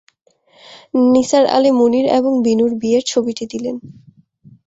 নিসার 1.13 1.45
আলি 1.55 1.71
মুনির 1.79 2.05
এবং 2.17 2.31
বিনুর 2.45 2.71
বিয়ের 2.81 3.03
ছবিটি 3.11 3.43
দিলেন। 3.51 3.75